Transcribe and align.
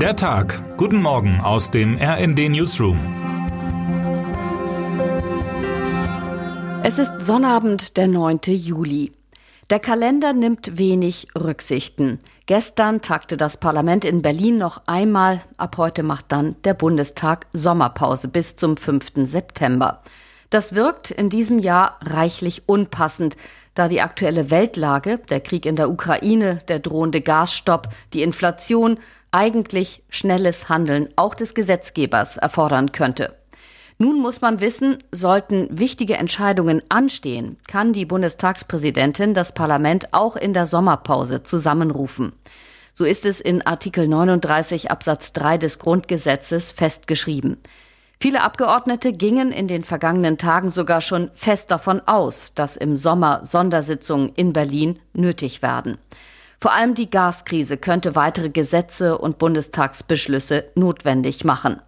Der 0.00 0.14
Tag. 0.14 0.76
Guten 0.76 1.00
Morgen 1.00 1.40
aus 1.40 1.70
dem 1.70 1.96
RND 1.96 2.50
Newsroom. 2.50 2.98
Es 6.82 6.98
ist 6.98 7.12
Sonnabend, 7.20 7.96
der 7.96 8.06
9. 8.06 8.40
Juli. 8.44 9.12
Der 9.70 9.78
Kalender 9.78 10.34
nimmt 10.34 10.76
wenig 10.76 11.28
Rücksichten. 11.34 12.18
Gestern 12.44 13.00
tagte 13.00 13.38
das 13.38 13.56
Parlament 13.56 14.04
in 14.04 14.20
Berlin 14.20 14.58
noch 14.58 14.82
einmal. 14.86 15.40
Ab 15.56 15.78
heute 15.78 16.02
macht 16.02 16.26
dann 16.30 16.56
der 16.64 16.74
Bundestag 16.74 17.46
Sommerpause 17.54 18.28
bis 18.28 18.54
zum 18.56 18.76
5. 18.76 19.12
September. 19.24 20.02
Das 20.50 20.74
wirkt 20.74 21.10
in 21.10 21.28
diesem 21.28 21.58
Jahr 21.58 21.98
reichlich 22.02 22.68
unpassend, 22.68 23.36
da 23.74 23.88
die 23.88 24.00
aktuelle 24.00 24.50
Weltlage, 24.50 25.18
der 25.30 25.40
Krieg 25.40 25.66
in 25.66 25.76
der 25.76 25.90
Ukraine, 25.90 26.62
der 26.68 26.78
drohende 26.78 27.20
Gasstopp, 27.20 27.88
die 28.12 28.22
Inflation 28.22 28.98
eigentlich 29.32 30.02
schnelles 30.08 30.68
Handeln 30.68 31.08
auch 31.16 31.34
des 31.34 31.54
Gesetzgebers 31.54 32.36
erfordern 32.36 32.92
könnte. 32.92 33.36
Nun 33.98 34.20
muss 34.20 34.42
man 34.42 34.60
wissen, 34.60 34.98
sollten 35.10 35.68
wichtige 35.70 36.14
Entscheidungen 36.14 36.82
anstehen, 36.90 37.56
kann 37.66 37.94
die 37.94 38.04
Bundestagspräsidentin 38.04 39.32
das 39.32 39.52
Parlament 39.52 40.12
auch 40.12 40.36
in 40.36 40.52
der 40.52 40.66
Sommerpause 40.66 41.42
zusammenrufen. 41.42 42.32
So 42.92 43.04
ist 43.04 43.26
es 43.26 43.40
in 43.40 43.62
Artikel 43.62 44.06
39 44.06 44.90
Absatz 44.90 45.32
3 45.32 45.58
des 45.58 45.78
Grundgesetzes 45.78 46.72
festgeschrieben. 46.72 47.58
Viele 48.18 48.42
Abgeordnete 48.42 49.12
gingen 49.12 49.52
in 49.52 49.68
den 49.68 49.84
vergangenen 49.84 50.38
Tagen 50.38 50.70
sogar 50.70 51.00
schon 51.02 51.30
fest 51.34 51.70
davon 51.70 52.00
aus, 52.06 52.54
dass 52.54 52.76
im 52.76 52.96
Sommer 52.96 53.40
Sondersitzungen 53.44 54.32
in 54.36 54.52
Berlin 54.54 54.98
nötig 55.12 55.60
werden. 55.60 55.98
Vor 56.58 56.72
allem 56.72 56.94
die 56.94 57.10
Gaskrise 57.10 57.76
könnte 57.76 58.14
weitere 58.14 58.48
Gesetze 58.48 59.18
und 59.18 59.36
Bundestagsbeschlüsse 59.36 60.64
notwendig 60.74 61.44
machen. 61.44 61.80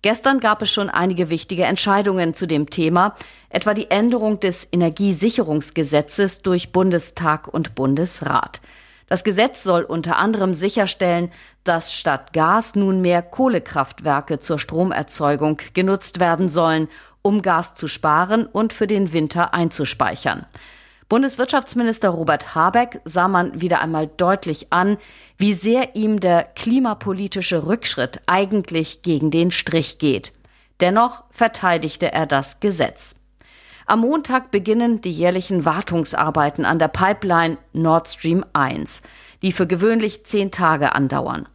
Gestern 0.00 0.40
gab 0.40 0.62
es 0.62 0.70
schon 0.70 0.88
einige 0.88 1.28
wichtige 1.28 1.64
Entscheidungen 1.64 2.32
zu 2.32 2.46
dem 2.46 2.70
Thema, 2.70 3.16
etwa 3.50 3.74
die 3.74 3.90
Änderung 3.90 4.40
des 4.40 4.66
Energiesicherungsgesetzes 4.72 6.40
durch 6.40 6.72
Bundestag 6.72 7.48
und 7.48 7.74
Bundesrat. 7.74 8.60
Das 9.08 9.24
Gesetz 9.24 9.62
soll 9.62 9.84
unter 9.84 10.18
anderem 10.18 10.54
sicherstellen, 10.54 11.30
dass 11.64 11.94
statt 11.94 12.32
Gas 12.32 12.74
nunmehr 12.74 13.22
Kohlekraftwerke 13.22 14.38
zur 14.38 14.58
Stromerzeugung 14.58 15.58
genutzt 15.72 16.20
werden 16.20 16.48
sollen, 16.48 16.88
um 17.22 17.42
Gas 17.42 17.74
zu 17.74 17.88
sparen 17.88 18.46
und 18.46 18.72
für 18.72 18.86
den 18.86 19.12
Winter 19.12 19.54
einzuspeichern. 19.54 20.46
Bundeswirtschaftsminister 21.08 22.10
Robert 22.10 22.54
Habeck 22.54 23.00
sah 23.06 23.28
man 23.28 23.58
wieder 23.62 23.80
einmal 23.80 24.08
deutlich 24.08 24.74
an, 24.74 24.98
wie 25.38 25.54
sehr 25.54 25.96
ihm 25.96 26.20
der 26.20 26.44
klimapolitische 26.44 27.66
Rückschritt 27.66 28.20
eigentlich 28.26 29.00
gegen 29.00 29.30
den 29.30 29.50
Strich 29.50 29.98
geht. 29.98 30.34
Dennoch 30.80 31.24
verteidigte 31.30 32.12
er 32.12 32.26
das 32.26 32.60
Gesetz. 32.60 33.14
Am 33.90 34.00
Montag 34.00 34.50
beginnen 34.50 35.00
die 35.00 35.10
jährlichen 35.10 35.64
Wartungsarbeiten 35.64 36.66
an 36.66 36.78
der 36.78 36.88
Pipeline 36.88 37.56
Nord 37.72 38.06
Stream 38.06 38.44
1, 38.52 39.00
die 39.40 39.50
für 39.50 39.66
gewöhnlich 39.66 40.26
zehn 40.26 40.50
Tage 40.50 40.94
andauern. 40.94 41.48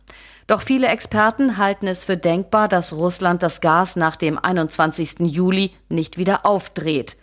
Doch 0.48 0.64
viele 0.64 0.88
Experten 0.88 1.60
halten 1.60 1.86
es 1.86 2.06
für 2.06 2.18
denkbar, 2.18 2.68
dass 2.68 2.92
Russland 2.92 3.44
das 3.44 3.62
Gas 3.62 3.98
nach 3.98 4.16
dem 4.16 4.40
21. 4.40 5.20
Juli 5.20 5.76
nicht 5.90 6.18
wieder 6.18 6.44
aufdreht. 6.44 7.18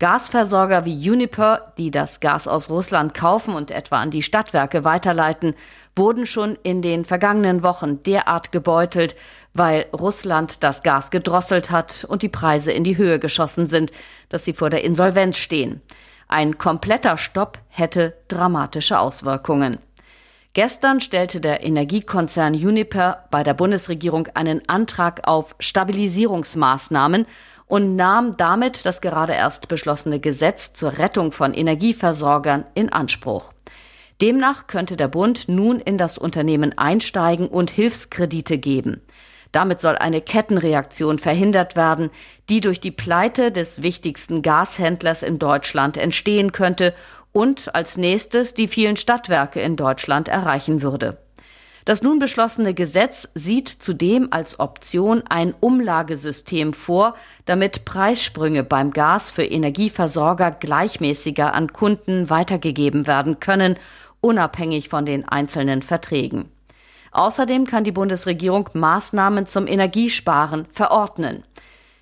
Gasversorger 0.00 0.84
wie 0.84 1.10
Uniper, 1.10 1.72
die 1.78 1.92
das 1.92 2.18
Gas 2.18 2.48
aus 2.48 2.68
Russland 2.68 3.14
kaufen 3.14 3.54
und 3.54 3.70
etwa 3.70 4.00
an 4.00 4.10
die 4.10 4.22
Stadtwerke 4.22 4.82
weiterleiten, 4.82 5.54
wurden 5.94 6.26
schon 6.26 6.58
in 6.64 6.82
den 6.82 7.04
vergangenen 7.04 7.62
Wochen 7.62 8.02
derart 8.02 8.50
gebeutelt, 8.50 9.14
weil 9.52 9.86
Russland 9.96 10.64
das 10.64 10.82
Gas 10.82 11.12
gedrosselt 11.12 11.70
hat 11.70 12.04
und 12.04 12.22
die 12.22 12.28
Preise 12.28 12.72
in 12.72 12.82
die 12.82 12.96
Höhe 12.96 13.20
geschossen 13.20 13.66
sind, 13.66 13.92
dass 14.30 14.44
sie 14.44 14.52
vor 14.52 14.68
der 14.68 14.82
Insolvenz 14.82 15.36
stehen. 15.38 15.80
Ein 16.26 16.58
kompletter 16.58 17.16
Stopp 17.16 17.58
hätte 17.68 18.14
dramatische 18.26 18.98
Auswirkungen. 18.98 19.78
Gestern 20.54 21.00
stellte 21.00 21.40
der 21.40 21.64
Energiekonzern 21.64 22.54
Uniper 22.54 23.24
bei 23.32 23.42
der 23.42 23.54
Bundesregierung 23.54 24.28
einen 24.34 24.68
Antrag 24.68 25.26
auf 25.26 25.56
Stabilisierungsmaßnahmen 25.58 27.26
und 27.74 27.96
nahm 27.96 28.36
damit 28.36 28.86
das 28.86 29.00
gerade 29.00 29.32
erst 29.32 29.66
beschlossene 29.66 30.20
Gesetz 30.20 30.72
zur 30.74 30.98
Rettung 30.98 31.32
von 31.32 31.52
Energieversorgern 31.52 32.66
in 32.76 32.88
Anspruch. 32.88 33.52
Demnach 34.22 34.68
könnte 34.68 34.96
der 34.96 35.08
Bund 35.08 35.48
nun 35.48 35.80
in 35.80 35.98
das 35.98 36.16
Unternehmen 36.16 36.78
einsteigen 36.78 37.48
und 37.48 37.72
Hilfskredite 37.72 38.58
geben. 38.58 39.02
Damit 39.50 39.80
soll 39.80 39.96
eine 39.96 40.20
Kettenreaktion 40.20 41.18
verhindert 41.18 41.74
werden, 41.74 42.10
die 42.48 42.60
durch 42.60 42.78
die 42.78 42.92
Pleite 42.92 43.50
des 43.50 43.82
wichtigsten 43.82 44.42
Gashändlers 44.42 45.24
in 45.24 45.40
Deutschland 45.40 45.96
entstehen 45.96 46.52
könnte 46.52 46.94
und 47.32 47.74
als 47.74 47.96
nächstes 47.96 48.54
die 48.54 48.68
vielen 48.68 48.96
Stadtwerke 48.96 49.60
in 49.60 49.74
Deutschland 49.74 50.28
erreichen 50.28 50.80
würde. 50.80 51.23
Das 51.84 52.02
nun 52.02 52.18
beschlossene 52.18 52.72
Gesetz 52.72 53.28
sieht 53.34 53.68
zudem 53.68 54.28
als 54.30 54.58
Option 54.58 55.22
ein 55.28 55.54
Umlagesystem 55.60 56.72
vor, 56.72 57.14
damit 57.44 57.84
Preissprünge 57.84 58.64
beim 58.64 58.90
Gas 58.90 59.30
für 59.30 59.44
Energieversorger 59.44 60.50
gleichmäßiger 60.50 61.52
an 61.52 61.72
Kunden 61.74 62.30
weitergegeben 62.30 63.06
werden 63.06 63.38
können, 63.38 63.76
unabhängig 64.22 64.88
von 64.88 65.04
den 65.04 65.28
einzelnen 65.28 65.82
Verträgen. 65.82 66.48
Außerdem 67.12 67.66
kann 67.66 67.84
die 67.84 67.92
Bundesregierung 67.92 68.70
Maßnahmen 68.72 69.46
zum 69.46 69.66
Energiesparen 69.66 70.66
verordnen. 70.70 71.44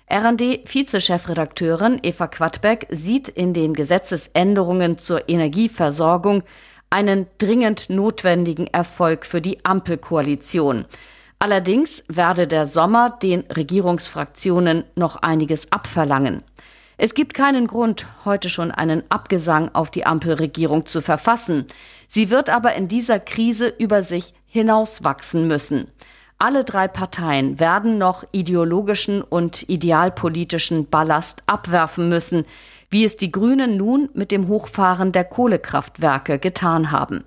RD-Vizechefredakteurin 0.09 1.99
Eva 2.03 2.27
Quadbeck 2.27 2.87
sieht 2.89 3.27
in 3.27 3.53
den 3.53 3.73
Gesetzesänderungen 3.73 4.97
zur 4.97 5.27
Energieversorgung 5.27 6.43
einen 6.93 7.25
dringend 7.39 7.89
notwendigen 7.89 8.67
Erfolg 8.67 9.25
für 9.25 9.41
die 9.41 9.65
Ampelkoalition. 9.65 10.85
Allerdings 11.39 12.03
werde 12.07 12.45
der 12.45 12.67
Sommer 12.67 13.09
den 13.09 13.41
Regierungsfraktionen 13.41 14.83
noch 14.95 15.15
einiges 15.15 15.71
abverlangen. 15.71 16.43
Es 16.97 17.15
gibt 17.15 17.33
keinen 17.33 17.65
Grund, 17.65 18.05
heute 18.25 18.51
schon 18.51 18.69
einen 18.69 19.01
Abgesang 19.09 19.73
auf 19.73 19.89
die 19.89 20.05
Ampelregierung 20.05 20.85
zu 20.85 21.01
verfassen. 21.01 21.65
Sie 22.07 22.29
wird 22.29 22.51
aber 22.51 22.75
in 22.75 22.87
dieser 22.87 23.19
Krise 23.19 23.73
über 23.79 24.03
sich 24.03 24.35
hinauswachsen 24.45 25.47
müssen. 25.47 25.87
Alle 26.37 26.63
drei 26.63 26.87
Parteien 26.87 27.59
werden 27.59 27.97
noch 27.97 28.23
ideologischen 28.33 29.23
und 29.23 29.67
idealpolitischen 29.67 30.89
Ballast 30.89 31.41
abwerfen 31.47 32.07
müssen, 32.07 32.45
wie 32.93 33.03
es 33.05 33.17
die 33.17 33.31
Grünen 33.31 33.75
nun 33.75 34.09
mit 34.13 34.31
dem 34.31 34.47
Hochfahren 34.47 35.11
der 35.11 35.23
Kohlekraftwerke 35.23 36.37
getan 36.37 36.91
haben. 36.91 37.23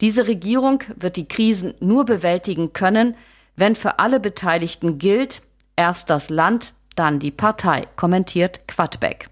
Diese 0.00 0.26
Regierung 0.26 0.82
wird 0.96 1.16
die 1.16 1.28
Krisen 1.28 1.74
nur 1.78 2.04
bewältigen 2.04 2.72
können, 2.72 3.14
wenn 3.54 3.76
für 3.76 4.00
alle 4.00 4.18
Beteiligten 4.18 4.98
gilt, 4.98 5.40
erst 5.76 6.10
das 6.10 6.30
Land, 6.30 6.74
dann 6.96 7.20
die 7.20 7.30
Partei, 7.30 7.86
kommentiert 7.94 8.66
Quadbeck. 8.66 9.28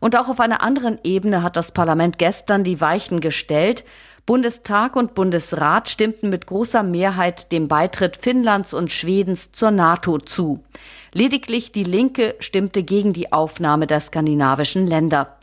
Und 0.00 0.16
auch 0.16 0.28
auf 0.28 0.38
einer 0.38 0.62
anderen 0.62 0.98
Ebene 1.02 1.42
hat 1.42 1.56
das 1.56 1.72
Parlament 1.72 2.18
gestern 2.18 2.62
die 2.62 2.82
Weichen 2.82 3.20
gestellt. 3.20 3.84
Bundestag 4.26 4.96
und 4.96 5.14
Bundesrat 5.14 5.88
stimmten 5.88 6.30
mit 6.30 6.48
großer 6.48 6.82
Mehrheit 6.82 7.52
dem 7.52 7.68
Beitritt 7.68 8.16
Finnlands 8.16 8.74
und 8.74 8.90
Schwedens 8.90 9.52
zur 9.52 9.70
NATO 9.70 10.18
zu. 10.18 10.64
Lediglich 11.12 11.70
die 11.70 11.84
Linke 11.84 12.34
stimmte 12.40 12.82
gegen 12.82 13.12
die 13.12 13.32
Aufnahme 13.32 13.86
der 13.86 14.00
skandinavischen 14.00 14.88
Länder. 14.88 15.36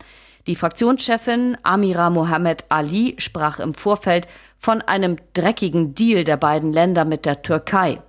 Die 0.47 0.57
Fraktionschefin 0.57 1.57
Amira 1.63 2.09
Mohammed 2.09 2.65
Ali 2.67 3.15
sprach 3.19 3.61
im 3.61 3.73
Vorfeld 3.73 4.27
von 4.59 4.81
einem 4.81 5.15
dreckigen 5.31 5.95
Deal 5.95 6.25
der 6.25 6.35
beiden 6.35 6.73
Länder 6.73 7.05
mit 7.05 7.25
der 7.25 7.41
Türkei. 7.41 8.01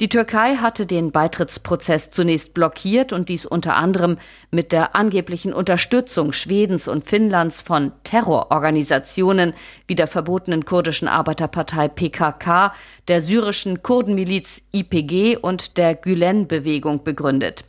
Die 0.00 0.08
Türkei 0.08 0.56
hatte 0.56 0.86
den 0.86 1.12
Beitrittsprozess 1.12 2.10
zunächst 2.10 2.52
blockiert 2.52 3.12
und 3.12 3.28
dies 3.28 3.46
unter 3.46 3.76
anderem 3.76 4.18
mit 4.50 4.72
der 4.72 4.96
angeblichen 4.96 5.52
Unterstützung 5.52 6.32
Schwedens 6.32 6.88
und 6.88 7.04
Finnlands 7.04 7.62
von 7.62 7.92
Terrororganisationen 8.02 9.54
wie 9.86 9.94
der 9.94 10.08
verbotenen 10.08 10.64
kurdischen 10.64 11.06
Arbeiterpartei 11.06 11.86
PKK, 11.86 12.74
der 13.06 13.20
syrischen 13.20 13.84
Kurdenmiliz 13.84 14.62
IPG 14.72 15.36
und 15.36 15.76
der 15.76 15.94
Gülen-Bewegung 15.94 17.04
begründet. 17.04 17.64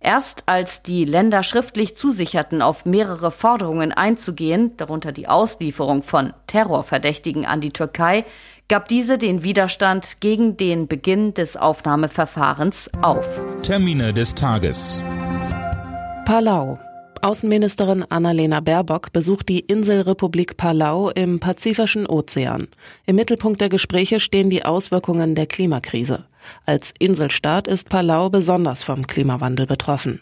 Erst 0.00 0.44
als 0.46 0.82
die 0.82 1.04
Länder 1.04 1.42
schriftlich 1.42 1.96
zusicherten, 1.96 2.62
auf 2.62 2.84
mehrere 2.84 3.32
Forderungen 3.32 3.90
einzugehen, 3.90 4.76
darunter 4.76 5.10
die 5.10 5.26
Auslieferung 5.26 6.02
von 6.02 6.34
Terrorverdächtigen 6.46 7.44
an 7.44 7.60
die 7.60 7.72
Türkei, 7.72 8.24
gab 8.68 8.86
diese 8.86 9.18
den 9.18 9.42
Widerstand 9.42 10.20
gegen 10.20 10.56
den 10.56 10.86
Beginn 10.86 11.34
des 11.34 11.56
Aufnahmeverfahrens 11.56 12.90
auf. 13.02 13.26
Termine 13.62 14.12
des 14.12 14.36
Tages. 14.36 15.02
Palau. 16.24 16.78
Außenministerin 17.20 18.04
Annalena 18.08 18.60
Baerbock 18.60 19.12
besucht 19.12 19.48
die 19.48 19.58
Inselrepublik 19.58 20.56
Palau 20.56 21.10
im 21.10 21.40
Pazifischen 21.40 22.06
Ozean. 22.06 22.68
Im 23.06 23.16
Mittelpunkt 23.16 23.60
der 23.60 23.68
Gespräche 23.68 24.20
stehen 24.20 24.48
die 24.48 24.64
Auswirkungen 24.64 25.34
der 25.34 25.46
Klimakrise. 25.46 26.26
Als 26.66 26.92
Inselstaat 26.98 27.68
ist 27.68 27.88
Palau 27.88 28.30
besonders 28.30 28.84
vom 28.84 29.06
Klimawandel 29.06 29.66
betroffen. 29.66 30.20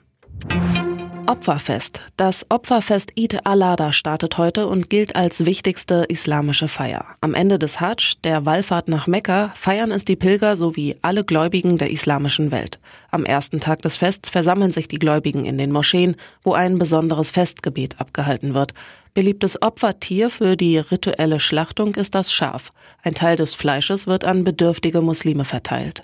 Opferfest. 1.27 2.03
Das 2.17 2.47
Opferfest 2.51 3.13
Eid 3.19 3.45
al-Adha 3.45 3.93
startet 3.93 4.39
heute 4.39 4.69
und 4.69 4.89
gilt 4.91 5.17
als 5.17 5.45
wichtigste 5.45 6.05
islamische 6.09 6.69
Feier. 6.69 7.05
Am 7.21 7.35
Ende 7.35 7.59
des 7.59 7.81
Hajj, 7.81 8.19
der 8.23 8.47
Wallfahrt 8.47 8.87
nach 8.87 9.09
Mekka, 9.09 9.53
feiern 9.57 9.91
es 9.91 10.05
die 10.05 10.15
Pilger 10.15 10.57
sowie 10.57 10.95
alle 11.03 11.25
Gläubigen 11.25 11.79
der 11.79 11.91
islamischen 11.91 12.53
Welt. 12.53 12.79
Am 13.11 13.25
ersten 13.25 13.59
Tag 13.59 13.83
des 13.83 13.97
Fests 13.97 14.31
versammeln 14.31 14.71
sich 14.71 14.87
die 14.87 15.01
Gläubigen 15.01 15.45
in 15.45 15.59
den 15.59 15.73
Moscheen, 15.73 16.15
wo 16.45 16.53
ein 16.53 16.79
besonderes 16.79 17.33
Festgebet 17.33 18.01
abgehalten 18.01 18.55
wird. 18.55 18.73
Beliebtes 19.13 19.61
Opfertier 19.61 20.31
für 20.31 20.57
die 20.57 20.79
rituelle 20.79 21.41
Schlachtung 21.41 21.97
ist 21.97 22.15
das 22.15 22.33
Schaf. 22.33 22.73
Ein 23.03 23.15
Teil 23.15 23.37
des 23.37 23.55
Fleisches 23.55 24.07
wird 24.07 24.25
an 24.25 24.45
bedürftige 24.45 25.01
Muslime 25.01 25.45
verteilt. 25.45 26.03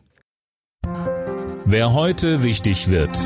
Wer 1.64 1.94
heute 1.94 2.42
wichtig 2.42 2.90
wird. 2.90 3.18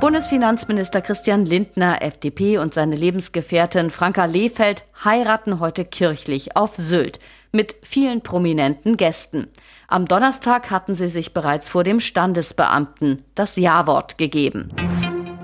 Bundesfinanzminister 0.00 1.02
Christian 1.02 1.44
Lindner, 1.44 2.02
FDP 2.02 2.58
und 2.58 2.74
seine 2.74 2.96
Lebensgefährtin 2.96 3.90
Franka 3.90 4.24
Lehfeld 4.24 4.84
heiraten 5.04 5.60
heute 5.60 5.84
kirchlich 5.84 6.56
auf 6.56 6.74
Sylt 6.76 7.20
mit 7.52 7.76
vielen 7.82 8.22
prominenten 8.22 8.96
Gästen. 8.96 9.48
Am 9.88 10.06
Donnerstag 10.06 10.70
hatten 10.70 10.94
sie 10.94 11.08
sich 11.08 11.34
bereits 11.34 11.68
vor 11.68 11.84
dem 11.84 12.00
Standesbeamten 12.00 13.24
das 13.34 13.56
Ja-Wort 13.56 14.16
gegeben. 14.16 14.70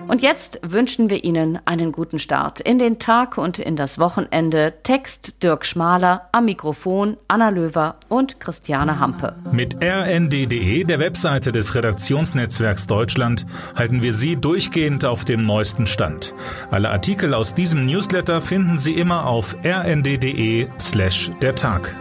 Und 0.08 0.22
jetzt 0.22 0.58
wünschen 0.62 1.10
wir 1.10 1.22
Ihnen 1.22 1.58
einen 1.66 1.93
guten 1.93 2.19
Start 2.19 2.60
in 2.60 2.78
den 2.78 2.99
Tag 2.99 3.37
und 3.37 3.58
in 3.58 3.76
das 3.76 3.99
Wochenende. 3.99 4.72
Text 4.82 5.43
Dirk 5.43 5.66
Schmaler, 5.66 6.28
am 6.32 6.46
Mikrofon 6.46 7.19
Anna 7.28 7.50
Löwer 7.50 7.96
und 8.08 8.40
Christiane 8.40 8.99
Hampe. 8.99 9.37
Mit 9.52 9.76
rnd.de, 9.82 10.84
der 10.84 10.99
Webseite 10.99 11.52
des 11.52 11.75
Redaktionsnetzwerks 11.75 12.87
Deutschland, 12.87 13.44
halten 13.76 14.02
wir 14.02 14.14
Sie 14.14 14.37
durchgehend 14.37 15.05
auf 15.05 15.26
dem 15.26 15.43
neuesten 15.43 15.87
Stand. 15.87 16.34
Alle 16.70 16.88
Artikel 16.90 17.34
aus 17.34 17.52
diesem 17.52 17.84
Newsletter 17.84 18.40
finden 18.40 18.78
Sie 18.78 18.94
immer 18.94 19.26
auf 19.26 19.56
rnd.de 19.62 20.69
slash 20.81 21.31
der 21.43 21.54
Tag. 21.54 21.94